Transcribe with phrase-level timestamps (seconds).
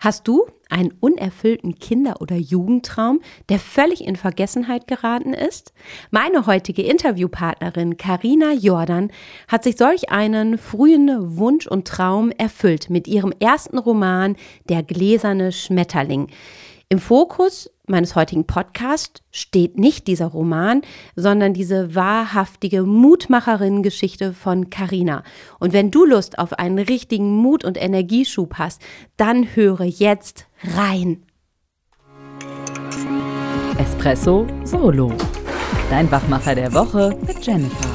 [0.00, 5.72] Hast du einen unerfüllten Kinder- oder Jugendtraum, der völlig in Vergessenheit geraten ist?
[6.12, 9.10] Meine heutige Interviewpartnerin Karina Jordan
[9.48, 14.36] hat sich solch einen frühen Wunsch und Traum erfüllt mit ihrem ersten Roman
[14.68, 16.28] Der gläserne Schmetterling.
[16.90, 20.80] Im Fokus meines heutigen Podcasts steht nicht dieser Roman,
[21.16, 25.22] sondern diese wahrhaftige Mutmacherinnen-Geschichte von Carina.
[25.58, 28.80] Und wenn du Lust auf einen richtigen Mut- und Energieschub hast,
[29.18, 30.46] dann höre jetzt
[30.78, 31.24] rein.
[33.76, 35.12] Espresso Solo.
[35.90, 37.87] Dein Wachmacher der Woche mit Jennifer.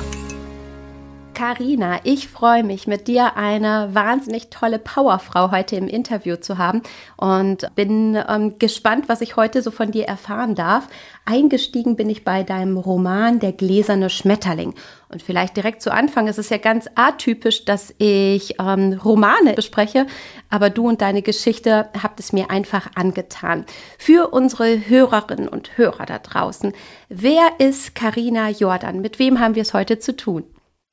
[1.33, 6.81] Karina, ich freue mich, mit dir eine wahnsinnig tolle Powerfrau heute im Interview zu haben
[7.17, 10.87] und bin ähm, gespannt, was ich heute so von dir erfahren darf.
[11.25, 14.75] Eingestiegen bin ich bei deinem Roman Der gläserne Schmetterling.
[15.09, 20.07] Und vielleicht direkt zu Anfang, es ist ja ganz atypisch, dass ich ähm, Romane bespreche,
[20.49, 23.65] aber du und deine Geschichte habt es mir einfach angetan.
[23.97, 26.73] Für unsere Hörerinnen und Hörer da draußen,
[27.09, 29.01] wer ist Karina Jordan?
[29.01, 30.43] Mit wem haben wir es heute zu tun?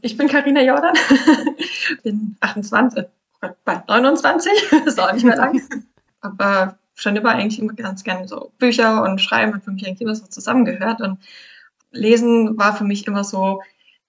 [0.03, 0.95] Ich bin Karina Jordan,
[2.03, 3.05] bin 28,
[3.65, 4.53] bald 29,
[4.87, 5.61] ist auch nicht mehr lang.
[6.21, 10.03] Aber schon immer eigentlich immer ganz gerne so Bücher und Schreiben hat für mich eigentlich
[10.03, 11.01] immer so zusammengehört.
[11.01, 11.19] Und
[11.93, 13.63] Lesen war für mich immer so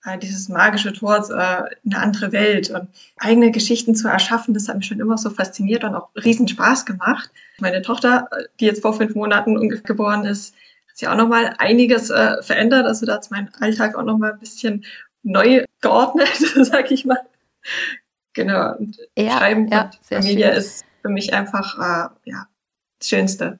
[0.05, 4.53] äh, dieses magische Tor äh, in eine andere Welt und eigene Geschichten zu erschaffen.
[4.53, 7.29] Das hat mich schon immer so fasziniert und auch riesen Spaß gemacht.
[7.59, 10.53] Meine Tochter, die jetzt vor fünf Monaten ungefähr geboren ist,
[10.89, 12.85] hat sich auch nochmal einiges äh, verändert.
[12.85, 14.83] Also da hat mein Alltag auch nochmal ein bisschen
[15.23, 17.21] neu geordnet, sag ich mal.
[18.33, 18.75] Genau.
[18.77, 20.57] Und ja, Schreiben ja, und Familie schön.
[20.57, 22.47] ist für mich einfach äh, ja,
[22.99, 23.59] das Schönste.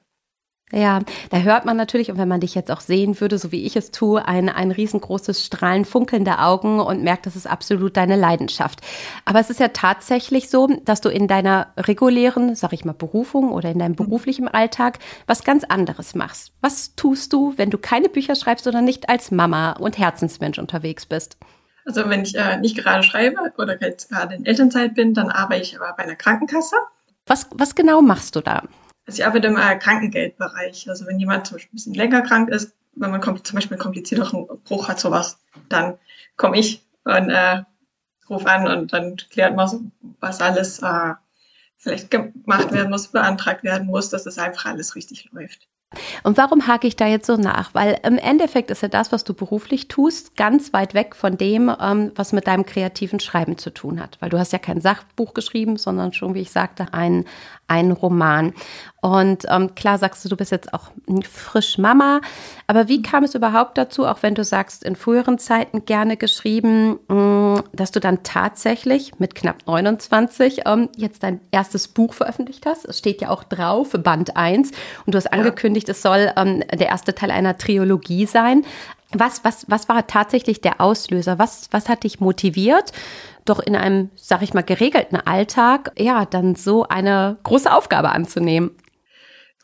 [0.74, 3.66] Ja, da hört man natürlich, und wenn man dich jetzt auch sehen würde, so wie
[3.66, 8.16] ich es tue, ein, ein riesengroßes Strahlen funkelnde Augen und merkt, das ist absolut deine
[8.16, 8.80] Leidenschaft.
[9.26, 13.52] Aber es ist ja tatsächlich so, dass du in deiner regulären, sag ich mal, Berufung
[13.52, 13.96] oder in deinem mhm.
[13.96, 16.52] beruflichen Alltag was ganz anderes machst.
[16.62, 21.04] Was tust du, wenn du keine Bücher schreibst oder nicht als Mama und Herzensmensch unterwegs
[21.04, 21.36] bist?
[21.84, 25.76] Also wenn ich äh, nicht gerade schreibe oder gerade in Elternzeit bin, dann arbeite ich
[25.76, 26.76] aber bei einer Krankenkasse.
[27.26, 28.62] Was, was genau machst du da?
[29.06, 30.88] Also ich arbeite im äh, Krankengeldbereich.
[30.88, 33.82] Also wenn jemand zum Beispiel ein bisschen länger krank ist, wenn man zum Beispiel einen
[33.82, 35.38] komplizierteren Bruch hat, sowas,
[35.68, 35.98] dann
[36.36, 37.62] komme ich und äh,
[38.28, 39.80] rufe an und dann klärt man so,
[40.20, 41.14] was alles äh,
[41.76, 45.68] vielleicht gemacht werden muss, beantragt werden muss, dass das einfach alles richtig läuft.
[46.22, 47.74] Und warum hake ich da jetzt so nach?
[47.74, 51.74] Weil im Endeffekt ist ja das, was du beruflich tust, ganz weit weg von dem,
[51.80, 54.16] ähm, was mit deinem kreativen Schreiben zu tun hat.
[54.20, 57.24] Weil du hast ja kein Sachbuch geschrieben, sondern schon, wie ich sagte, ein,
[57.68, 58.52] ein Roman.
[59.00, 60.92] Und ähm, klar sagst du, du bist jetzt auch
[61.28, 62.20] frisch Mama.
[62.68, 67.00] Aber wie kam es überhaupt dazu, auch wenn du sagst, in früheren Zeiten gerne geschrieben,
[67.08, 72.84] mm, dass du dann tatsächlich mit knapp 29 ähm, jetzt dein erstes Buch veröffentlicht hast?
[72.84, 74.70] Es steht ja auch drauf, Band 1.
[75.04, 78.64] Und du hast angekündigt, es soll ähm, der erste Teil einer Trilogie sein.
[79.12, 81.38] Was, was, was war tatsächlich der Auslöser?
[81.38, 82.92] Was, was hat dich motiviert,
[83.44, 88.70] doch in einem, sag ich mal, geregelten Alltag, ja, dann so eine große Aufgabe anzunehmen?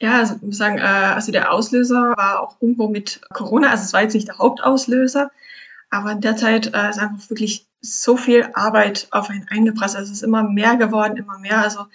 [0.00, 3.70] Ja, also ich muss sagen, äh, also der Auslöser war auch irgendwo mit Corona.
[3.70, 5.30] Also es war jetzt nicht der Hauptauslöser,
[5.90, 9.96] aber in der Zeit äh, ist einfach wirklich so viel Arbeit auf einen eingepresst.
[9.96, 11.58] Also es ist immer mehr geworden, immer mehr.
[11.62, 11.86] Also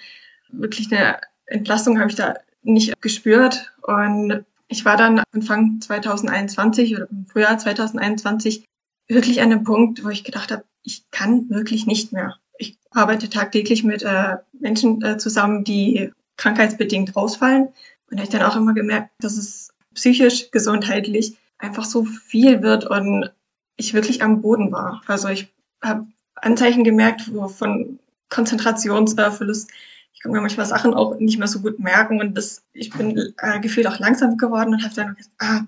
[0.49, 3.73] wirklich eine Entlastung habe ich da nicht gespürt.
[3.81, 8.65] Und ich war dann Anfang 2021 oder im Frühjahr 2021
[9.07, 12.37] wirklich an einem Punkt, wo ich gedacht habe, ich kann wirklich nicht mehr.
[12.57, 17.69] Ich arbeite tagtäglich mit äh, Menschen äh, zusammen, die krankheitsbedingt ausfallen
[18.09, 22.85] und habe ich dann auch immer gemerkt, dass es psychisch, gesundheitlich einfach so viel wird
[22.85, 23.31] und
[23.77, 25.01] ich wirklich am Boden war.
[25.07, 29.71] Also ich habe Anzeichen gemerkt von Konzentrationsverlust.
[30.13, 33.33] Ich kann mir manchmal Sachen auch nicht mehr so gut merken und das, ich bin
[33.37, 35.61] äh, gefühlt auch langsam geworden und habe dann gesagt, ah,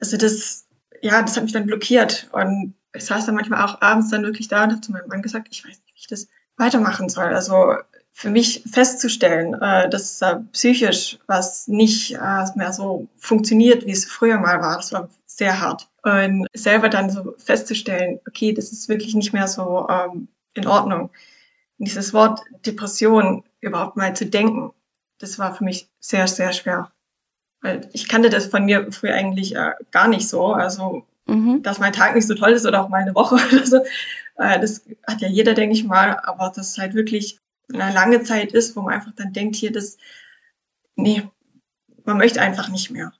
[0.00, 0.66] also das,
[1.00, 4.48] ja, das hat mich dann blockiert und ich saß dann manchmal auch abends dann wirklich
[4.48, 7.34] da und habe zu meinem Mann gesagt, ich weiß nicht, wie ich das weitermachen soll.
[7.34, 7.74] Also
[8.12, 14.04] für mich festzustellen, äh, dass äh, psychisch was nicht äh, mehr so funktioniert, wie es
[14.04, 15.88] früher mal war, das war sehr hart.
[16.04, 21.10] Und selber dann so festzustellen, okay, das ist wirklich nicht mehr so ähm, in Ordnung.
[21.78, 24.72] Und dieses Wort Depression überhaupt mal zu denken,
[25.18, 26.92] das war für mich sehr, sehr schwer.
[27.60, 30.52] Weil ich kannte das von mir früher eigentlich äh, gar nicht so.
[30.52, 31.62] Also, mhm.
[31.62, 33.76] dass mein Tag nicht so toll ist oder auch meine Woche oder so.
[34.36, 36.18] Äh, das hat ja jeder, denke ich mal.
[36.24, 37.38] Aber das ist halt wirklich
[37.72, 39.96] eine lange Zeit ist, wo man einfach dann denkt, hier, das,
[40.96, 41.22] nee,
[42.04, 43.12] man möchte einfach nicht mehr.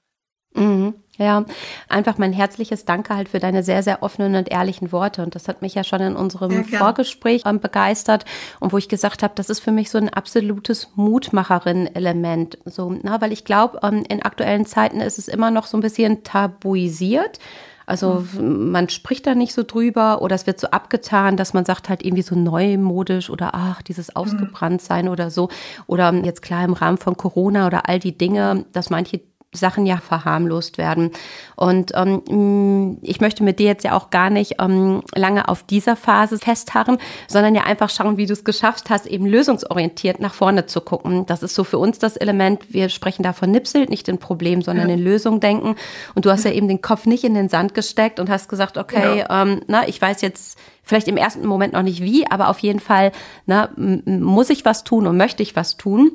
[0.54, 0.94] Mhm.
[1.16, 1.44] Ja,
[1.88, 5.22] einfach mein herzliches Danke halt für deine sehr, sehr offenen und ehrlichen Worte.
[5.22, 8.24] Und das hat mich ja schon in unserem ja, Vorgespräch ähm, begeistert
[8.58, 12.58] und wo ich gesagt habe, das ist für mich so ein absolutes Mutmacherin-Element.
[12.64, 15.82] So, na, weil ich glaube, ähm, in aktuellen Zeiten ist es immer noch so ein
[15.82, 17.38] bisschen tabuisiert.
[17.86, 18.70] Also mhm.
[18.70, 22.04] man spricht da nicht so drüber oder es wird so abgetan, dass man sagt halt
[22.04, 24.16] irgendwie so neumodisch oder ach, dieses mhm.
[24.16, 25.48] Ausgebranntsein oder so.
[25.86, 29.20] Oder jetzt klar im Rahmen von Corona oder all die Dinge, dass manche
[29.54, 31.10] Sachen ja verharmlost werden.
[31.56, 35.96] Und ähm, ich möchte mit dir jetzt ja auch gar nicht ähm, lange auf dieser
[35.96, 36.98] Phase festharren,
[37.28, 41.26] sondern ja einfach schauen, wie du es geschafft hast, eben lösungsorientiert nach vorne zu gucken.
[41.26, 44.62] Das ist so für uns das Element, wir sprechen da von Nipselt, nicht in Problem,
[44.62, 44.94] sondern ja.
[44.94, 45.76] in Lösung denken.
[46.14, 48.76] Und du hast ja eben den Kopf nicht in den Sand gesteckt und hast gesagt,
[48.76, 49.42] okay, genau.
[49.42, 52.80] ähm, na, ich weiß jetzt vielleicht im ersten Moment noch nicht wie, aber auf jeden
[52.80, 53.12] Fall
[53.46, 56.12] na, muss ich was tun und möchte ich was tun.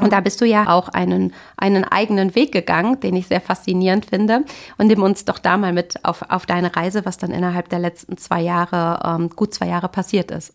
[0.00, 4.06] Und da bist du ja auch einen, einen eigenen Weg gegangen, den ich sehr faszinierend
[4.06, 4.44] finde.
[4.78, 7.78] Und nimm uns doch da mal mit auf, auf deine Reise, was dann innerhalb der
[7.78, 10.54] letzten zwei Jahre, ähm, gut zwei Jahre passiert ist.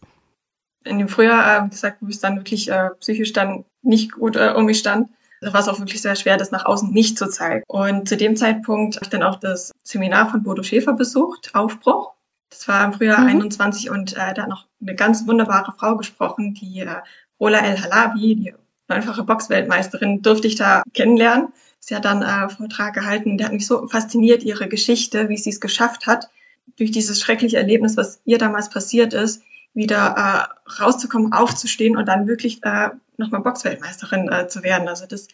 [0.83, 4.35] In dem Frühjahr, äh, wie gesagt, wo es dann wirklich äh, psychisch dann nicht gut
[4.35, 5.09] äh, um mich stand,
[5.41, 7.63] war es auch wirklich sehr schwer, das nach außen nicht zu zeigen.
[7.67, 12.13] Und zu dem Zeitpunkt habe ich dann auch das Seminar von Bodo Schäfer besucht, Aufbruch.
[12.49, 13.27] Das war im Frühjahr mhm.
[13.27, 16.97] 21 und äh, da hat noch eine ganz wunderbare Frau gesprochen, die äh,
[17.39, 18.53] Ola El Halabi, die
[18.91, 21.49] einfache Boxweltmeisterin, durfte ich da kennenlernen.
[21.79, 25.49] Sie hat dann äh, Vortrag gehalten, der hat mich so fasziniert, ihre Geschichte, wie sie
[25.49, 26.29] es geschafft hat,
[26.77, 29.41] durch dieses schreckliche Erlebnis, was ihr damals passiert ist,
[29.73, 34.87] wieder äh, rauszukommen, aufzustehen und dann wirklich äh, nochmal Boxweltmeisterin äh, zu werden.
[34.87, 35.27] Also das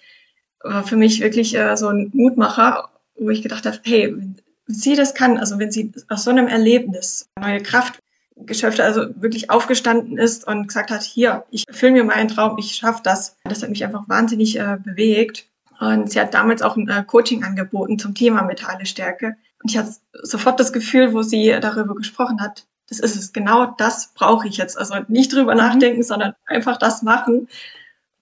[0.62, 4.36] war für mich wirklich äh, so ein Mutmacher, wo ich gedacht habe, hey, wenn
[4.68, 8.00] sie das kann, also wenn sie aus so einem Erlebnis neue Kraft
[8.45, 12.75] geschöpft, also wirklich aufgestanden ist und gesagt hat, hier, ich erfülle mir meinen Traum, ich
[12.75, 13.38] schaffe das.
[13.44, 15.48] Das hat mich einfach wahnsinnig äh, bewegt.
[15.80, 19.38] Und sie hat damals auch ein äh, Coaching angeboten zum Thema mentale Stärke.
[19.62, 19.94] Und ich hatte
[20.24, 24.57] sofort das Gefühl, wo sie darüber gesprochen hat, das ist es, genau das brauche ich
[24.57, 24.78] jetzt.
[24.78, 25.60] Also nicht drüber mhm.
[25.60, 27.48] nachdenken, sondern einfach das machen.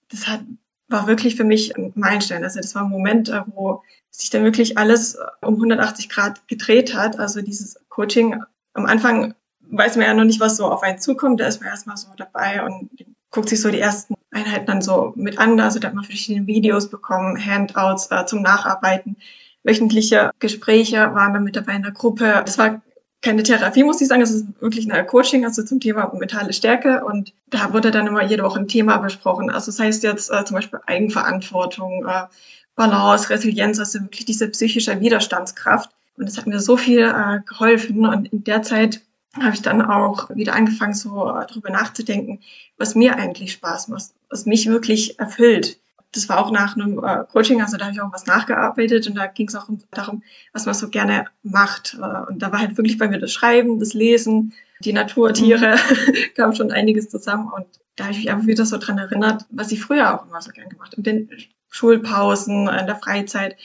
[0.10, 0.42] Das hat,
[0.88, 2.44] war wirklich für mich ein Meilenstein.
[2.44, 6.96] Also das war ein Moment, äh, wo sich dann wirklich alles um 180 Grad gedreht
[6.96, 7.20] hat.
[7.20, 8.42] Also dieses Coaching
[8.74, 9.34] am Anfang
[9.78, 11.40] weiß man ja noch nicht, was so auf einen zukommt.
[11.40, 12.90] Da ist man erstmal so dabei und
[13.32, 15.60] guckt sich so die ersten Einheiten dann so mit an.
[15.60, 19.18] Also da hat man verschiedene Videos bekommen, Handouts äh, zum Nacharbeiten.
[19.64, 22.44] Wöchentliche Gespräche waren dann mit dabei in der Gruppe.
[22.46, 22.82] Das war
[23.22, 24.22] keine Therapie, muss ich sagen.
[24.22, 27.04] Es ist wirklich eine Coaching, also zum Thema mentale Stärke.
[27.04, 29.50] Und da wurde dann immer jede Woche ein Thema besprochen.
[29.50, 32.26] Also das heißt jetzt äh, zum Beispiel Eigenverantwortung, äh,
[32.76, 35.90] Balance, Resilienz, also wirklich diese psychische Widerstandskraft.
[36.18, 38.06] Und das hat mir so viel äh, geholfen.
[38.06, 39.02] Und in der Zeit
[39.42, 42.40] habe ich dann auch wieder angefangen, so darüber nachzudenken,
[42.78, 45.80] was mir eigentlich Spaß macht, was mich wirklich erfüllt.
[46.14, 49.16] Das war auch nach einem äh, Coaching, also da habe ich auch was nachgearbeitet und
[49.16, 50.24] da ging es auch darum,
[50.54, 51.98] was man so gerne macht.
[52.02, 55.76] Äh, und da war halt wirklich bei mir das Schreiben, das Lesen, die Natur, Tiere,
[55.76, 56.14] mhm.
[56.36, 57.52] kam schon einiges zusammen.
[57.54, 57.66] Und
[57.98, 60.52] da habe ich mich einfach wieder so dran erinnert, was ich früher auch immer so
[60.52, 61.10] gern gemacht habe.
[61.10, 61.30] In den
[61.70, 63.58] Schulpausen, in der Freizeit,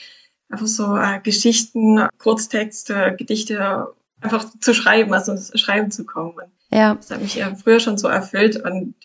[0.49, 6.51] einfach so äh, Geschichten, Kurztexte, Gedichte einfach zu schreiben, also ins Schreiben zu kommen.
[6.69, 6.95] Ja.
[6.95, 8.95] Das hat mich ja früher schon so erfüllt und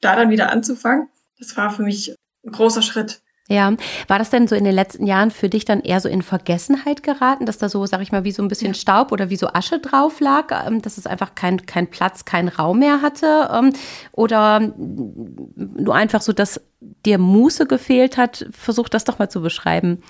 [0.00, 1.08] da dann wieder anzufangen,
[1.38, 2.14] das war für mich
[2.44, 3.20] ein großer Schritt.
[3.48, 3.72] Ja,
[4.08, 7.04] war das denn so in den letzten Jahren für dich dann eher so in Vergessenheit
[7.04, 8.74] geraten, dass da so, sag ich mal, wie so ein bisschen ja.
[8.74, 12.48] Staub oder wie so Asche drauf lag, ähm, dass es einfach kein, kein Platz, kein
[12.48, 13.48] Raum mehr hatte?
[13.52, 13.72] Ähm,
[14.10, 18.46] oder nur einfach so, dass dir Muße gefehlt hat?
[18.50, 20.02] Versuch das doch mal zu beschreiben.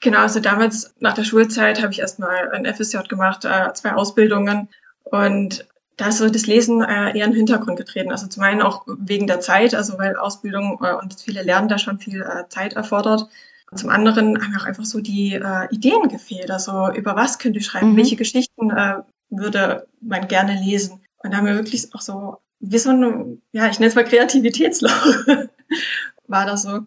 [0.00, 4.68] Genau, also damals nach der Schulzeit habe ich erstmal ein FSJ gemacht, äh, zwei Ausbildungen
[5.04, 8.10] und da ist so das Lesen äh, eher in den Hintergrund getreten.
[8.10, 11.78] Also zum einen auch wegen der Zeit, also weil Ausbildung äh, und viele Lernen da
[11.78, 13.26] schon viel Zeit erfordert.
[13.70, 16.50] Und zum anderen haben mir auch einfach so die Ideen gefehlt.
[16.50, 17.92] Also über was könnte ich schreiben?
[17.92, 17.96] Mhm.
[17.96, 18.70] Welche Geschichten
[19.30, 21.00] würde man gerne lesen?
[21.22, 24.04] Und da haben wir wirklich auch so, wie so ein, ja, ich nenne es mal
[24.04, 25.26] Kreativitätsloch,
[26.28, 26.80] war das so,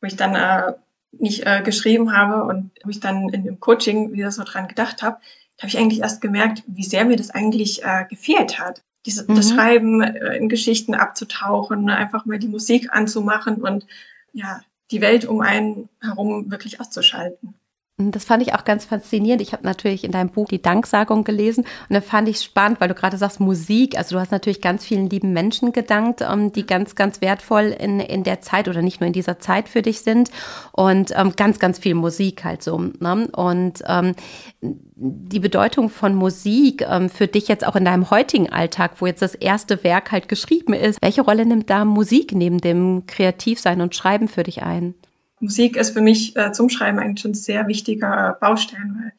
[0.00, 0.74] wo ich dann
[1.12, 5.02] nicht äh, geschrieben habe und wo ich dann in dem Coaching wieder so dran gedacht
[5.02, 5.18] habe,
[5.58, 8.82] habe ich eigentlich erst gemerkt, wie sehr mir das eigentlich äh, gefehlt hat.
[9.06, 9.36] Diese, mhm.
[9.36, 13.86] Das Schreiben äh, in Geschichten abzutauchen, einfach mal die Musik anzumachen und
[14.32, 17.54] ja, die Welt um einen herum wirklich auszuschalten.
[17.98, 19.42] Das fand ich auch ganz faszinierend.
[19.42, 22.88] Ich habe natürlich in deinem Buch die Danksagung gelesen und da fand ich spannend, weil
[22.88, 23.98] du gerade sagst Musik.
[23.98, 28.00] Also du hast natürlich ganz vielen lieben Menschen gedankt, ähm, die ganz, ganz wertvoll in,
[28.00, 30.30] in der Zeit oder nicht nur in dieser Zeit für dich sind
[30.72, 32.78] und ähm, ganz, ganz viel Musik halt so.
[32.78, 33.28] Ne?
[33.30, 34.14] Und ähm,
[34.60, 39.22] die Bedeutung von Musik ähm, für dich jetzt auch in deinem heutigen Alltag, wo jetzt
[39.22, 43.94] das erste Werk halt geschrieben ist, welche Rolle nimmt da Musik neben dem Kreativsein und
[43.94, 44.94] Schreiben für dich ein?
[45.42, 49.12] Musik ist für mich äh, zum Schreiben eigentlich schon ein sehr wichtiger Baustein, weil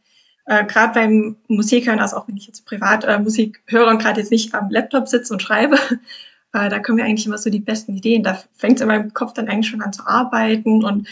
[0.45, 4.21] äh, gerade beim Musikhören, also auch wenn ich jetzt privat äh, Musik höre und gerade
[4.21, 5.75] jetzt nicht am Laptop sitze und schreibe,
[6.53, 8.23] äh, da kommen mir eigentlich immer so die besten Ideen.
[8.23, 11.07] Da fängt es in meinem Kopf dann eigentlich schon an zu arbeiten und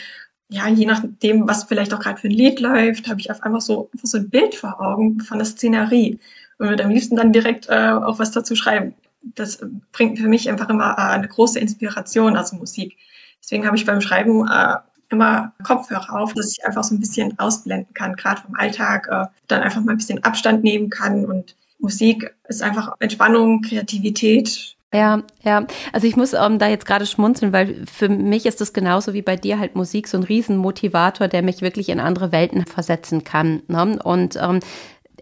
[0.49, 3.61] ja, je nachdem, was vielleicht auch gerade für ein Lied läuft, habe ich auf einmal
[3.61, 6.19] so, einfach so ein Bild vor Augen von der Szenerie
[6.57, 8.93] und würde am liebsten dann direkt äh, auch was dazu schreiben.
[9.21, 12.97] Das bringt für mich einfach immer äh, eine große Inspiration, also Musik.
[13.41, 14.75] Deswegen habe ich beim Schreiben äh,
[15.11, 19.25] immer Kopfhörer auf, dass ich einfach so ein bisschen ausblenden kann, gerade vom Alltag, äh,
[19.47, 25.23] dann einfach mal ein bisschen Abstand nehmen kann und Musik ist einfach Entspannung, Kreativität, ja,
[25.43, 25.65] ja.
[25.93, 29.21] Also ich muss ähm, da jetzt gerade schmunzeln, weil für mich ist das genauso wie
[29.21, 33.61] bei dir halt Musik so ein Riesenmotivator, der mich wirklich in andere Welten versetzen kann.
[33.67, 33.97] Ne?
[34.03, 34.59] Und ähm,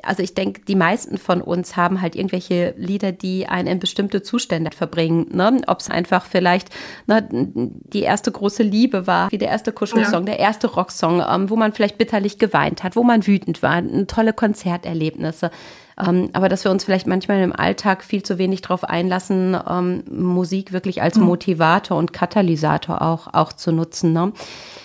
[0.04, 4.22] also ich denke, die meisten von uns haben halt irgendwelche Lieder, die einen in bestimmte
[4.22, 5.28] Zustände verbringen.
[5.32, 5.62] Ne?
[5.68, 6.70] Ob es einfach vielleicht
[7.08, 10.34] ne, die erste große Liebe war, wie der erste Kuschelsong, ja.
[10.34, 14.34] der erste Rocksong, ähm, wo man vielleicht bitterlich geweint hat, wo man wütend war, tolle
[14.34, 15.52] Konzerterlebnisse.
[16.06, 20.04] Ähm, aber dass wir uns vielleicht manchmal im Alltag viel zu wenig darauf einlassen, ähm,
[20.10, 21.24] Musik wirklich als hm.
[21.24, 24.14] Motivator und Katalysator auch, auch zu nutzen.
[24.14, 24.32] Ne?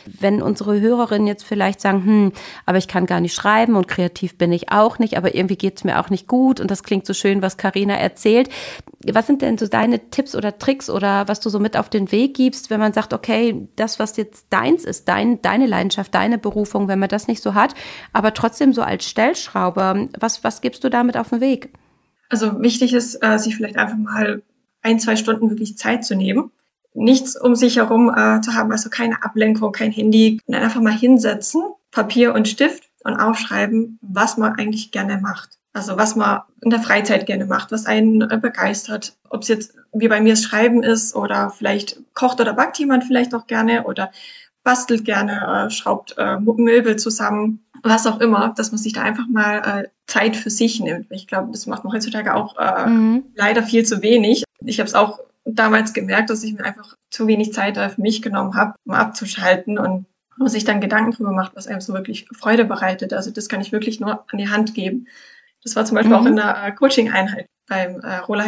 [0.06, 2.33] Wenn unsere Hörerinnen jetzt vielleicht sagen, hm,
[2.66, 5.78] aber ich kann gar nicht schreiben und kreativ bin ich auch nicht, aber irgendwie geht
[5.78, 8.49] es mir auch nicht gut und das klingt so schön, was Karina erzählt.
[9.12, 12.11] Was sind denn so deine Tipps oder Tricks oder was du so mit auf den
[12.11, 16.38] Weg gibst, wenn man sagt, okay, das, was jetzt deins ist, dein, deine Leidenschaft, deine
[16.38, 17.75] Berufung, wenn man das nicht so hat,
[18.12, 21.73] aber trotzdem so als Stellschrauber, was, was gibst du damit auf den Weg?
[22.28, 24.42] Also wichtig ist, äh, sich vielleicht einfach mal
[24.82, 26.50] ein, zwei Stunden wirklich Zeit zu nehmen
[26.94, 30.92] nichts um sich herum äh, zu haben, also keine Ablenkung, kein Handy, und einfach mal
[30.92, 35.58] hinsetzen, Papier und Stift und aufschreiben, was man eigentlich gerne macht.
[35.73, 39.16] Also was man in der Freizeit gerne macht, was einen äh, begeistert.
[39.28, 43.04] Ob es jetzt wie bei mir das Schreiben ist oder vielleicht kocht oder backt jemand
[43.04, 44.11] vielleicht auch gerne oder
[44.64, 49.28] bastelt gerne, äh, schraubt äh, Möbel zusammen, was auch immer, dass man sich da einfach
[49.28, 51.06] mal äh, Zeit für sich nimmt.
[51.11, 53.25] Ich glaube, das macht man heutzutage auch äh, mhm.
[53.35, 54.44] leider viel zu wenig.
[54.64, 58.23] Ich habe es auch damals gemerkt, dass ich mir einfach zu wenig Zeit für mich
[58.23, 60.06] genommen habe, um abzuschalten und
[60.37, 63.12] man sich dann Gedanken drüber macht, was einem so wirklich Freude bereitet.
[63.12, 65.06] Also das kann ich wirklich nur an die Hand geben.
[65.62, 66.23] Das war zum Beispiel mhm.
[66.23, 68.44] auch in der äh, Coaching-Einheit beim äh, Rola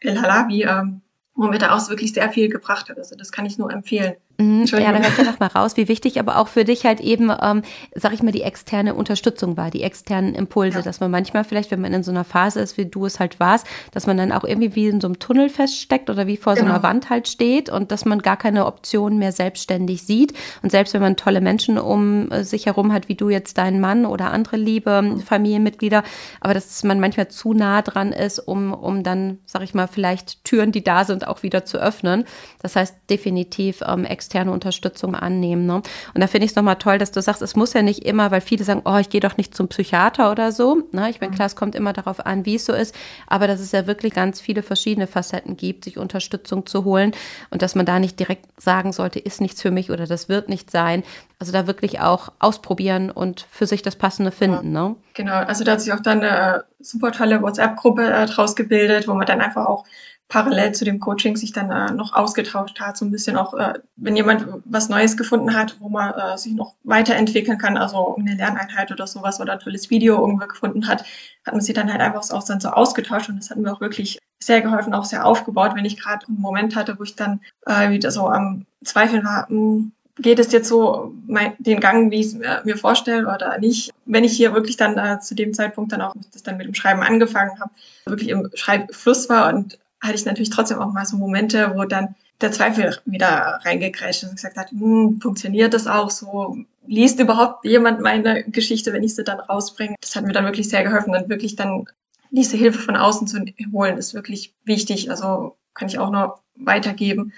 [0.00, 1.02] El Halabi, ähm,
[1.34, 2.98] wo mir da auch wirklich sehr viel gebracht hat.
[2.98, 4.14] Also das kann ich nur empfehlen.
[4.40, 4.64] Mhm.
[4.66, 7.30] Ja, da hört ja noch mal raus, wie wichtig aber auch für dich halt eben,
[7.42, 7.62] ähm,
[7.94, 10.82] sag ich mal, die externe Unterstützung war, die externen Impulse, ja.
[10.82, 13.38] dass man manchmal vielleicht, wenn man in so einer Phase ist, wie du es halt
[13.38, 16.54] warst, dass man dann auch irgendwie wie in so einem Tunnel feststeckt oder wie vor
[16.54, 16.66] genau.
[16.66, 16.88] so einer genau.
[16.88, 20.32] Wand halt steht und dass man gar keine Optionen mehr selbstständig sieht.
[20.62, 23.80] Und selbst wenn man tolle Menschen um äh, sich herum hat, wie du jetzt deinen
[23.80, 25.20] Mann oder andere liebe mhm.
[25.20, 26.02] Familienmitglieder,
[26.40, 30.44] aber dass man manchmal zu nah dran ist, um, um dann, sag ich mal, vielleicht
[30.44, 32.24] Türen, die da sind, auch wieder zu öffnen.
[32.62, 35.66] Das heißt definitiv ähm, extern externe Unterstützung annehmen.
[35.66, 35.82] Ne?
[36.14, 38.30] Und da finde ich es nochmal toll, dass du sagst, es muss ja nicht immer,
[38.30, 40.82] weil viele sagen, oh, ich gehe doch nicht zum Psychiater oder so.
[40.92, 41.10] Ne?
[41.10, 41.34] Ich bin mhm.
[41.34, 42.94] klar, es kommt immer darauf an, wie es so ist,
[43.26, 47.10] aber dass es ja wirklich ganz viele verschiedene Facetten gibt, sich Unterstützung zu holen
[47.50, 50.48] und dass man da nicht direkt sagen sollte, ist nichts für mich oder das wird
[50.48, 51.02] nicht sein.
[51.40, 54.74] Also da wirklich auch ausprobieren und für sich das Passende finden.
[54.74, 54.88] Ja.
[54.88, 54.96] Ne?
[55.14, 59.14] Genau, also da hat sich auch dann eine super tolle WhatsApp-Gruppe äh, draus gebildet, wo
[59.14, 59.84] man dann einfach auch
[60.30, 63.74] parallel zu dem Coaching sich dann äh, noch ausgetauscht hat, so ein bisschen auch, äh,
[63.96, 68.36] wenn jemand was Neues gefunden hat, wo man äh, sich noch weiterentwickeln kann, also eine
[68.36, 71.04] Lerneinheit oder sowas oder ein tolles Video irgendwo gefunden hat,
[71.44, 73.80] hat man sich dann halt einfach auch dann so ausgetauscht und das hat mir auch
[73.80, 77.40] wirklich sehr geholfen, auch sehr aufgebaut, wenn ich gerade einen Moment hatte, wo ich dann
[77.66, 82.10] äh, wieder so am Zweifeln war, mh, hm, geht es jetzt so mein, den Gang,
[82.12, 83.90] wie ich es mir vorstelle oder nicht.
[84.04, 86.74] Wenn ich hier wirklich dann äh, zu dem Zeitpunkt dann auch das dann mit dem
[86.74, 87.70] Schreiben angefangen habe,
[88.04, 92.14] wirklich im Schreibfluss war und hatte ich natürlich trotzdem auch mal so Momente, wo dann
[92.40, 96.56] der Zweifel wieder reingekrätscht und gesagt hat, hm, funktioniert das auch so?
[96.86, 99.96] Liest überhaupt jemand meine Geschichte, wenn ich sie dann rausbringe?
[100.00, 101.84] Das hat mir dann wirklich sehr geholfen und wirklich dann
[102.30, 105.10] diese Hilfe von außen zu holen, ist wirklich wichtig.
[105.10, 107.32] Also kann ich auch nur weitergeben.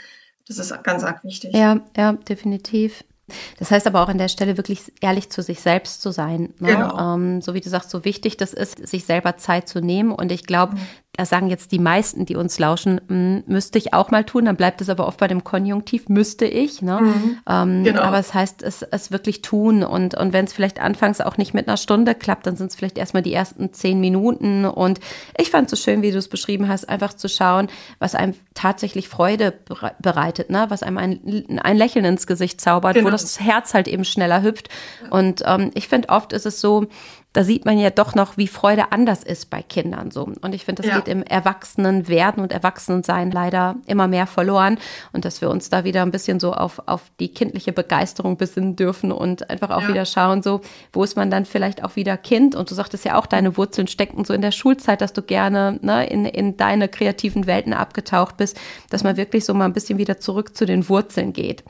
[0.47, 1.55] Das ist ganz arg wichtig.
[1.55, 3.05] Ja, ja, definitiv.
[3.59, 6.55] Das heißt aber auch an der Stelle wirklich ehrlich zu sich selbst zu sein.
[6.59, 6.73] Ne?
[6.73, 7.15] Genau.
[7.15, 10.13] Ähm, so wie du sagst, so wichtig das ist, sich selber Zeit zu nehmen.
[10.13, 10.81] Und ich glaube, mhm
[11.15, 14.47] da sagen jetzt die meisten, die uns lauschen, hm, müsste ich auch mal tun.
[14.47, 16.81] Dann bleibt es aber oft bei dem Konjunktiv, müsste ich.
[16.81, 17.01] Ne?
[17.03, 18.01] Mhm, ähm, genau.
[18.01, 19.85] Aber es heißt, es, es wirklich tun.
[19.85, 22.77] Und, und wenn es vielleicht anfangs auch nicht mit einer Stunde klappt, dann sind es
[22.77, 24.65] vielleicht erstmal die ersten zehn Minuten.
[24.65, 25.01] Und
[25.37, 28.33] ich fand es so schön, wie du es beschrieben hast, einfach zu schauen, was einem
[28.55, 29.53] tatsächlich Freude
[30.01, 30.65] bereitet, ne?
[30.71, 33.09] was einem ein, ein Lächeln ins Gesicht zaubert, genau.
[33.09, 34.71] wo das Herz halt eben schneller hüpft.
[35.11, 36.87] Und ähm, ich finde, oft ist es so,
[37.33, 40.31] da sieht man ja doch noch, wie Freude anders ist bei Kindern so.
[40.41, 40.99] Und ich finde, das ja.
[40.99, 44.79] geht im Erwachsenenwerden und Erwachsenensein leider immer mehr verloren.
[45.13, 48.77] Und dass wir uns da wieder ein bisschen so auf, auf die kindliche Begeisterung besinnen
[48.77, 49.89] dürfen und einfach auch ja.
[49.89, 50.61] wieder schauen, so,
[50.93, 52.55] wo ist man dann vielleicht auch wieder Kind?
[52.55, 55.79] Und du sagtest ja auch, deine Wurzeln stecken so in der Schulzeit, dass du gerne
[55.81, 58.61] ne, in, in deine kreativen Welten abgetaucht bist,
[58.91, 61.65] dass man wirklich so mal ein bisschen wieder zurück zu den Wurzeln geht.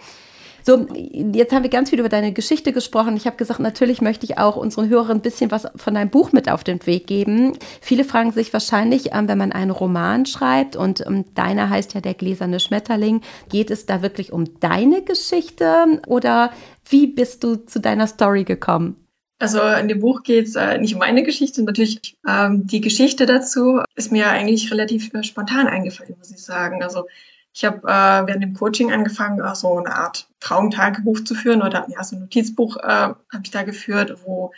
[0.64, 3.16] So, jetzt haben wir ganz viel über deine Geschichte gesprochen.
[3.16, 6.32] Ich habe gesagt, natürlich möchte ich auch unseren Hörern ein bisschen was von deinem Buch
[6.32, 7.58] mit auf den Weg geben.
[7.80, 12.00] Viele fragen sich wahrscheinlich, ähm, wenn man einen Roman schreibt und ähm, deiner heißt ja
[12.00, 16.52] der gläserne Schmetterling, geht es da wirklich um deine Geschichte oder
[16.88, 18.96] wie bist du zu deiner Story gekommen?
[19.40, 23.26] Also in dem Buch geht es äh, nicht um meine Geschichte, natürlich ähm, die Geschichte
[23.26, 26.84] dazu ist mir eigentlich relativ äh, spontan eingefallen, muss ich sagen.
[26.84, 27.06] Also
[27.54, 31.86] ich habe äh, während dem Coaching angefangen, äh, so eine Art Traumtagebuch zu führen oder
[31.88, 34.52] ja, so ein Notizbuch äh, habe ich da geführt, wo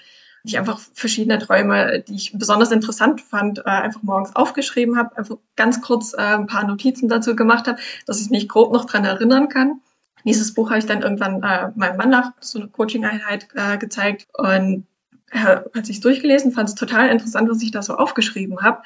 [0.45, 5.37] ich einfach verschiedene Träume, die ich besonders interessant fand, äh, einfach morgens aufgeschrieben habe, einfach
[5.57, 9.05] ganz kurz äh, ein paar Notizen dazu gemacht habe, dass ich mich grob noch dran
[9.05, 9.81] erinnern kann.
[10.25, 14.27] Dieses Buch habe ich dann irgendwann äh, meinem Mann nach so einer Coaching-Einheit äh, gezeigt
[14.35, 14.87] und
[15.31, 18.83] er hat sich durchgelesen, fand es total interessant, was ich da so aufgeschrieben habe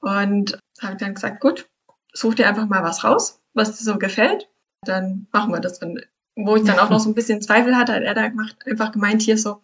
[0.00, 1.68] und habe dann gesagt, gut,
[2.12, 4.48] such dir einfach mal was raus, was dir so gefällt,
[4.84, 5.78] dann machen wir das.
[5.78, 6.00] Und
[6.36, 8.92] wo ich dann auch noch so ein bisschen Zweifel hatte, hat er da gemacht, einfach
[8.92, 9.60] gemeint hier so,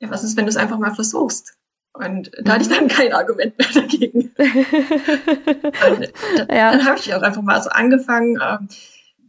[0.00, 1.56] ja, was ist, wenn du es einfach mal versuchst?
[1.94, 4.32] Und da hatte ich dann kein Argument mehr dagegen.
[4.38, 6.72] und dann, ja.
[6.72, 8.68] dann habe ich auch einfach mal so angefangen ähm,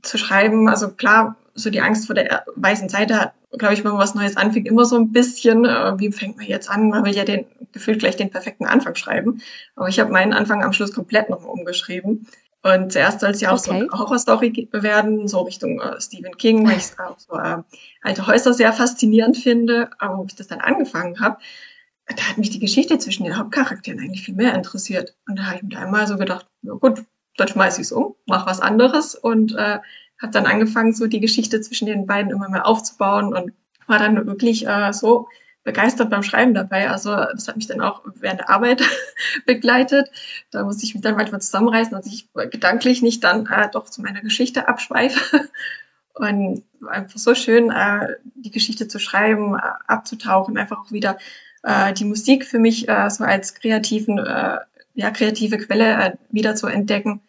[0.01, 0.69] zu schreiben.
[0.69, 4.15] Also klar, so die Angst vor der weißen Seite hat, glaube ich, wenn man was
[4.15, 6.89] Neues anfängt, immer so ein bisschen, äh, wie fängt man jetzt an?
[6.89, 9.41] Man will ja den gefühlt gleich den perfekten Anfang schreiben.
[9.75, 12.27] Aber ich habe meinen Anfang am Schluss komplett nochmal umgeschrieben.
[12.63, 13.65] Und zuerst soll es ja auch okay.
[13.65, 17.61] so eine Horrorstory werden, so Richtung äh, Stephen King, weil ich auch so äh,
[18.01, 19.89] alte Häuser sehr faszinierend finde.
[19.99, 21.37] Aber wo ich das dann angefangen habe,
[22.07, 25.15] da hat mich die Geschichte zwischen den Hauptcharakteren eigentlich viel mehr interessiert.
[25.27, 27.03] Und da habe ich mir einmal so gedacht, ja gut,
[27.35, 29.79] dann schmeiß ich es um, mach was anderes und äh,
[30.21, 33.51] habe dann angefangen, so die Geschichte zwischen den beiden immer mehr aufzubauen und
[33.87, 35.27] war dann wirklich äh, so
[35.63, 36.89] begeistert beim Schreiben dabei.
[36.89, 38.83] Also das hat mich dann auch während der Arbeit
[39.45, 40.11] begleitet.
[40.51, 44.01] Da musste ich mich dann manchmal zusammenreißen, dass ich gedanklich nicht dann äh, doch zu
[44.01, 45.49] meiner Geschichte abschweife.
[46.15, 51.17] Und einfach so schön, äh, die Geschichte zu schreiben, äh, abzutauchen, einfach auch wieder
[51.63, 54.57] äh, die Musik für mich äh, so als kreativen, äh,
[54.93, 57.21] ja, kreative Quelle wieder zu entdecken.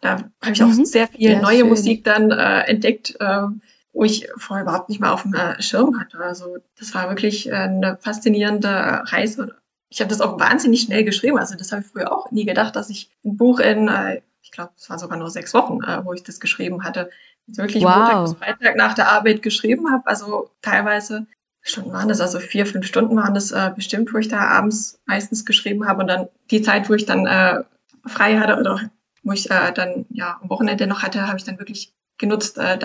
[0.00, 0.84] Da habe ich auch mhm.
[0.84, 1.68] sehr viel ja, neue schön.
[1.68, 3.16] Musik dann entdeckt.
[3.96, 6.18] Wo ich vorher überhaupt nicht mal auf dem äh, Schirm hatte.
[6.18, 8.68] Also das war wirklich äh, eine faszinierende
[9.06, 9.56] Reise.
[9.88, 11.38] Ich habe das auch wahnsinnig schnell geschrieben.
[11.38, 14.52] Also das habe ich früher auch nie gedacht, dass ich ein Buch in, äh, ich
[14.52, 17.10] glaube, es waren sogar nur sechs Wochen, wo ich das geschrieben hatte.
[17.48, 17.96] Also wirklich wow.
[17.96, 20.06] Montag bis Freitag nach der Arbeit geschrieben habe.
[20.06, 21.26] Also teilweise
[21.62, 25.00] Stunden waren das, also vier, fünf Stunden waren das äh, bestimmt, wo ich da abends
[25.06, 27.64] meistens geschrieben habe und dann die Zeit, wo ich dann äh,
[28.06, 28.80] frei hatte oder
[29.24, 32.78] wo ich äh, dann ja am Wochenende noch hatte, habe ich dann wirklich genutzt äh,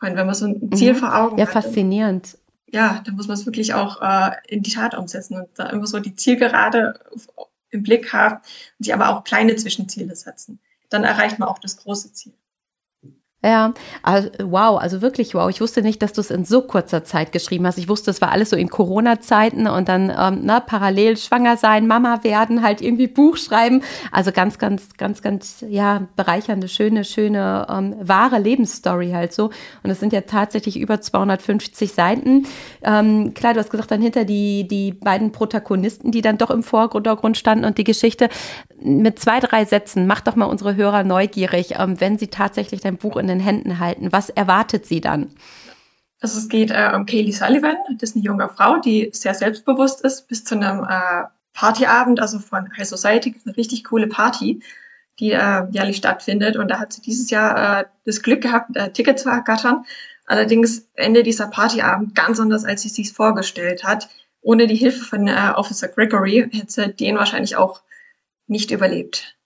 [0.00, 0.98] Und wenn man so ein Ziel mhm.
[0.98, 1.54] vor Augen ja, hat.
[1.54, 2.38] Ja, faszinierend.
[2.66, 5.86] Ja, dann muss man es wirklich auch äh, in die Tat umsetzen und da immer
[5.86, 7.00] so die Zielgerade
[7.70, 10.60] im Blick haben und sich aber auch kleine Zwischenziele setzen.
[10.90, 12.34] Dann erreicht man auch das große Ziel.
[13.44, 13.72] Ja,
[14.42, 15.48] wow, also wirklich wow.
[15.48, 17.78] Ich wusste nicht, dass du es in so kurzer Zeit geschrieben hast.
[17.78, 21.86] Ich wusste, es war alles so in Corona-Zeiten und dann ähm, na, parallel schwanger sein,
[21.86, 23.84] Mama werden, halt irgendwie Buch schreiben.
[24.10, 29.50] Also ganz, ganz, ganz, ganz, ja, bereichernde, schöne, schöne, ähm, wahre Lebensstory halt so.
[29.84, 32.44] Und es sind ja tatsächlich über 250 Seiten.
[32.82, 36.64] Ähm, klar, du hast gesagt, dann hinter die, die beiden Protagonisten, die dann doch im
[36.64, 38.30] Vordergrund standen und die Geschichte
[38.80, 42.96] mit zwei, drei Sätzen, mach doch mal unsere Hörer neugierig, ähm, wenn sie tatsächlich dein
[42.96, 44.12] Buch in den Händen halten.
[44.12, 45.30] Was erwartet sie dann?
[46.20, 50.00] Also es geht äh, um Kaylee Sullivan, das ist eine junge Frau, die sehr selbstbewusst
[50.00, 54.60] ist, bis zu einem äh, Partyabend, also von High Society, eine richtig coole Party,
[55.20, 56.56] die äh, jährlich stattfindet.
[56.56, 59.84] Und da hat sie dieses Jahr äh, das Glück gehabt, äh, Tickets zu ergattern.
[60.26, 64.08] Allerdings Ende dieser Partyabend ganz anders, als sie sich vorgestellt hat.
[64.40, 67.82] Ohne die Hilfe von äh, Officer Gregory hätte sie den wahrscheinlich auch
[68.46, 69.36] nicht überlebt.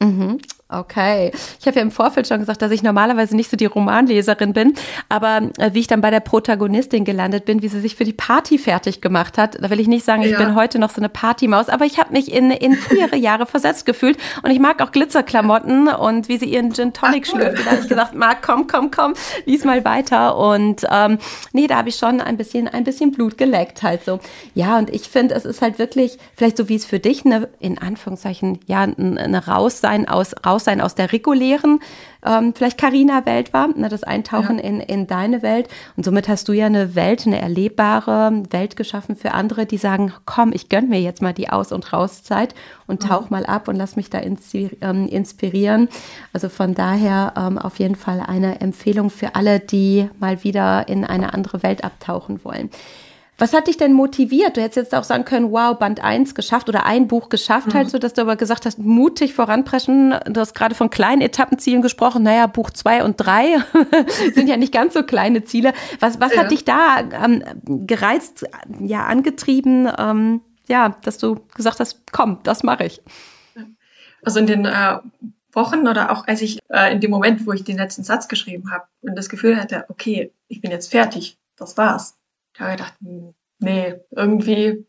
[0.00, 0.38] Mhm.
[0.68, 1.30] Okay.
[1.60, 4.74] Ich habe ja im Vorfeld schon gesagt, dass ich normalerweise nicht so die Romanleserin bin,
[5.08, 8.12] aber äh, wie ich dann bei der Protagonistin gelandet bin, wie sie sich für die
[8.12, 10.30] Party fertig gemacht hat, da will ich nicht sagen, ja.
[10.30, 13.46] ich bin heute noch so eine Partymaus, aber ich habe mich in, in frühere Jahre
[13.46, 17.64] versetzt gefühlt und ich mag auch Glitzerklamotten und wie sie ihren Gin Tonic Ach, schlürft.
[17.64, 21.18] Da habe ich gesagt, Marc, komm, komm, komm, lies mal weiter und ähm,
[21.52, 24.18] nee, da habe ich schon ein bisschen, ein bisschen Blut geleckt halt so.
[24.54, 27.48] Ja, und ich finde, es ist halt wirklich, vielleicht so wie es für dich eine,
[27.60, 31.80] in Anführungszeichen, ja, eine Raus sein aus, raus Raussein aus der regulären,
[32.24, 34.64] ähm, vielleicht Carina-Welt war, ne, das Eintauchen ja.
[34.64, 35.68] in, in deine Welt.
[35.96, 40.14] Und somit hast du ja eine Welt, eine erlebbare Welt geschaffen für andere, die sagen,
[40.24, 42.54] komm, ich gönn mir jetzt mal die Aus- und Rauszeit
[42.86, 43.36] und tauch mhm.
[43.36, 45.88] mal ab und lass mich da ähm, inspirieren.
[46.32, 51.04] Also von daher ähm, auf jeden Fall eine Empfehlung für alle, die mal wieder in
[51.04, 52.70] eine andere Welt abtauchen wollen.
[53.38, 54.56] Was hat dich denn motiviert?
[54.56, 57.74] Du hättest jetzt auch sagen können, wow, Band 1 geschafft oder ein Buch geschafft, halt
[57.74, 57.78] mhm.
[57.78, 60.14] halt so, dass du aber gesagt hast, mutig voranpreschen.
[60.24, 62.22] Du hast gerade von kleinen Etappenzielen gesprochen.
[62.22, 63.58] Naja, Buch 2 und 3
[64.34, 65.74] sind ja nicht ganz so kleine Ziele.
[66.00, 66.40] Was, was ja.
[66.40, 67.42] hat dich da ähm,
[67.86, 68.46] gereizt,
[68.80, 73.02] ja, angetrieben, ähm, ja, dass du gesagt hast, komm, das mache ich?
[74.22, 74.98] Also in den äh,
[75.52, 78.72] Wochen oder auch als ich äh, in dem Moment, wo ich den letzten Satz geschrieben
[78.72, 82.16] habe und das Gefühl hatte, okay, ich bin jetzt fertig, das war's
[82.58, 84.86] da habe ich gedacht, hm, nee, irgendwie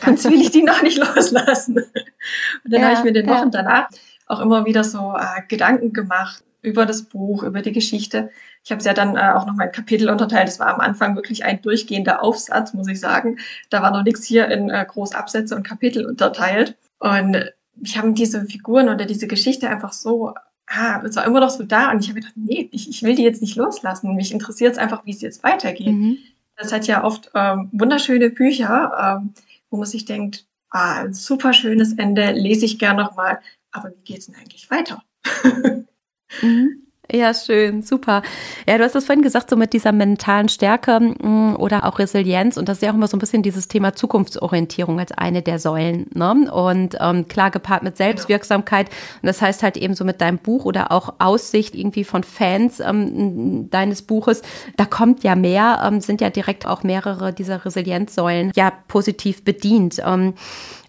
[0.00, 1.76] ganz will ich die noch nicht loslassen.
[1.76, 3.62] Und dann ja, habe ich mir den Wochen ja.
[3.62, 3.88] danach
[4.26, 8.30] auch immer wieder so äh, Gedanken gemacht über das Buch, über die Geschichte.
[8.64, 10.48] Ich habe es ja dann äh, auch noch mein Kapitel unterteilt.
[10.48, 13.38] Das war am Anfang wirklich ein durchgehender Aufsatz, muss ich sagen.
[13.68, 16.76] Da war noch nichts hier in äh, Großabsätze und Kapitel unterteilt.
[17.00, 17.52] Und
[17.82, 20.34] ich habe diese Figuren oder diese Geschichte einfach so,
[20.68, 21.90] ah, es war immer noch so da.
[21.90, 24.14] Und ich habe gedacht, nee, ich, ich will die jetzt nicht loslassen.
[24.14, 25.88] Mich interessiert es einfach, wie es jetzt weitergeht.
[25.88, 26.18] Mhm.
[26.62, 29.34] Das hat ja oft ähm, wunderschöne Bücher, ähm,
[29.68, 33.40] wo man sich denkt, ah, ein super schönes Ende, lese ich gern nochmal.
[33.72, 35.02] Aber wie geht's denn eigentlich weiter?
[36.42, 36.86] mhm.
[37.14, 38.22] Ja, schön, super.
[38.66, 42.56] Ja, du hast es vorhin gesagt, so mit dieser mentalen Stärke mm, oder auch Resilienz.
[42.56, 45.58] Und das ist ja auch immer so ein bisschen dieses Thema Zukunftsorientierung als eine der
[45.58, 46.06] Säulen.
[46.14, 46.50] Ne?
[46.50, 48.88] Und ähm, klar gepaart mit Selbstwirksamkeit.
[49.20, 52.80] Und das heißt halt eben so mit deinem Buch oder auch Aussicht irgendwie von Fans
[52.80, 54.40] ähm, deines Buches,
[54.78, 60.00] da kommt ja mehr, ähm, sind ja direkt auch mehrere dieser Resilienzsäulen ja positiv bedient.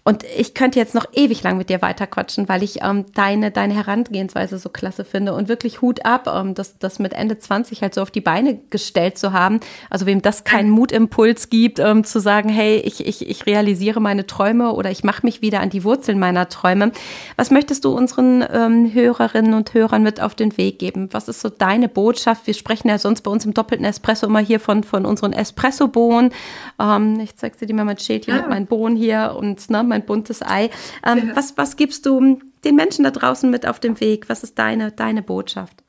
[0.06, 3.74] Und ich könnte jetzt noch ewig lang mit dir weiterquatschen, weil ich ähm, deine, deine
[3.74, 7.94] Herangehensweise so klasse finde und wirklich Hut ab, ähm, das, das mit Ende 20 halt
[7.94, 9.60] so auf die Beine gestellt zu haben.
[9.88, 14.26] Also wem das keinen Mutimpuls gibt, ähm, zu sagen, hey, ich, ich, ich realisiere meine
[14.26, 16.92] Träume oder ich mache mich wieder an die Wurzeln meiner Träume.
[17.36, 21.08] Was möchtest du unseren ähm, Hörerinnen und Hörern mit auf den Weg geben?
[21.12, 22.46] Was ist so deine Botschaft?
[22.46, 26.30] Wir sprechen ja sonst bei uns im doppelten Espresso immer hier von, von unseren Espresso-Bohnen.
[26.78, 28.42] Ähm, ich zeig sie dir mal mein Schälchen ja.
[28.42, 30.70] mit meinen Bohnen hier und ne, mein buntes Ei.
[31.06, 31.36] Ähm, ja.
[31.36, 34.28] was, was gibst du den Menschen da draußen mit auf dem Weg?
[34.28, 35.84] Was ist deine, deine Botschaft?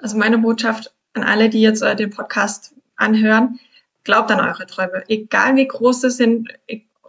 [0.00, 3.58] Also meine Botschaft an alle, die jetzt äh, den Podcast anhören,
[4.04, 5.02] glaubt an eure Träume.
[5.08, 6.48] Egal wie groß sie sind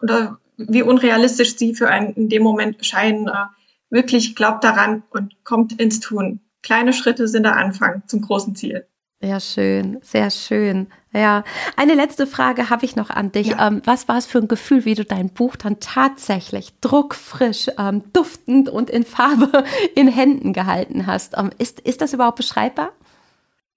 [0.02, 3.46] oder wie unrealistisch sie für einen in dem Moment scheinen, äh,
[3.90, 6.40] wirklich glaubt daran und kommt ins Tun.
[6.62, 8.88] Kleine Schritte sind der Anfang zum großen Ziel.
[9.22, 10.88] Ja, schön, sehr schön.
[11.12, 11.44] Ja,
[11.76, 13.48] eine letzte Frage habe ich noch an dich.
[13.48, 13.68] Ja.
[13.68, 18.04] Ähm, was war es für ein Gefühl, wie du dein Buch dann tatsächlich druckfrisch, ähm,
[18.14, 21.38] duftend und in Farbe in Händen gehalten hast?
[21.38, 22.94] Ähm, ist, ist das überhaupt beschreibbar?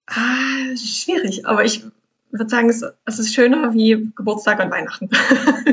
[0.07, 1.83] Ah, schwierig, aber ich
[2.39, 5.09] würde sagen, es, es ist schöner wie Geburtstag und Weihnachten.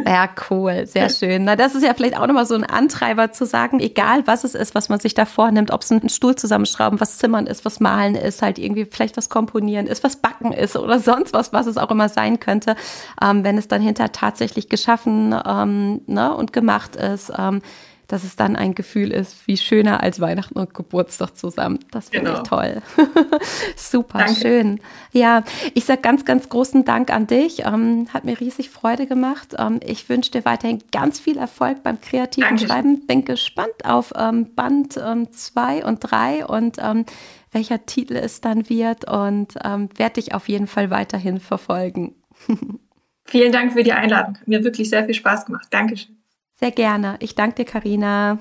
[0.06, 1.44] Ja, cool, sehr schön.
[1.44, 4.54] Na, das ist ja vielleicht auch nochmal so ein Antreiber zu sagen, egal was es
[4.54, 7.78] ist, was man sich da vornimmt, ob es ein Stuhl zusammenschrauben, was Zimmern ist, was
[7.78, 11.66] Malen ist, halt irgendwie vielleicht was Komponieren ist, was Backen ist oder sonst was, was
[11.66, 12.74] es auch immer sein könnte,
[13.22, 17.32] ähm, wenn es dann hinter tatsächlich geschaffen ähm, ne, und gemacht ist.
[17.36, 17.62] Ähm,
[18.10, 21.78] dass es dann ein Gefühl ist, wie schöner als Weihnachten und Geburtstag zusammen.
[21.92, 22.42] Das finde genau.
[22.42, 22.82] ich toll.
[23.76, 24.34] Super, Danke.
[24.34, 24.80] schön.
[25.12, 25.44] Ja,
[25.74, 27.64] ich sage ganz, ganz großen Dank an dich.
[27.64, 29.54] Ähm, hat mir riesig Freude gemacht.
[29.56, 32.68] Ähm, ich wünsche dir weiterhin ganz viel Erfolg beim kreativen Dankeschön.
[32.68, 33.06] Schreiben.
[33.06, 37.04] Bin gespannt auf ähm, Band 2 ähm, und 3 und ähm,
[37.52, 42.16] welcher Titel es dann wird und ähm, werde dich auf jeden Fall weiterhin verfolgen.
[43.24, 44.36] Vielen Dank für die Einladung.
[44.38, 45.68] Hat mir wirklich sehr viel Spaß gemacht.
[45.70, 46.19] Dankeschön.
[46.60, 47.16] Sehr gerne.
[47.20, 48.38] Ich danke dir, Karina.